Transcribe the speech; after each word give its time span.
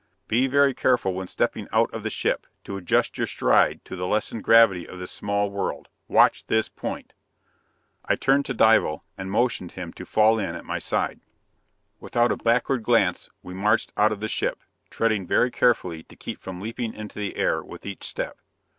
Be 0.27 0.47
very 0.47 0.73
careful, 0.73 1.13
when 1.13 1.27
stepping 1.27 1.67
out 1.71 1.93
of 1.93 2.01
the 2.01 2.09
ship, 2.09 2.47
to 2.63 2.75
adjust 2.75 3.19
your 3.19 3.27
stride 3.27 3.85
to 3.85 3.95
the 3.95 4.07
lessened 4.07 4.43
gravity 4.43 4.87
of 4.87 4.97
this 4.97 5.11
small 5.11 5.51
world. 5.51 5.89
Watch 6.07 6.47
this 6.47 6.69
point!" 6.69 7.13
I 8.05 8.15
turned 8.15 8.47
to 8.47 8.55
Dival, 8.55 9.03
motioned 9.15 9.73
him 9.73 9.93
to 9.93 10.07
fall 10.07 10.39
in 10.39 10.55
at 10.55 10.65
my 10.65 10.79
side. 10.79 11.19
Without 11.99 12.31
a 12.31 12.37
backward 12.37 12.81
glance, 12.81 13.29
we 13.43 13.53
marched 13.53 13.93
out 13.95 14.11
of 14.11 14.21
the 14.21 14.27
ship, 14.27 14.61
treading 14.89 15.27
very 15.27 15.51
carefully 15.51 16.01
to 16.01 16.15
keep 16.15 16.39
from 16.39 16.59
leaping 16.61 16.95
into 16.95 17.19
the 17.19 17.35
air 17.35 17.61
with 17.63 17.85
each 17.85 18.03
step. 18.03 18.39